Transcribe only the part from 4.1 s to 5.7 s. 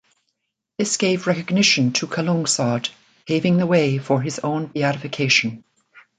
his own beatification.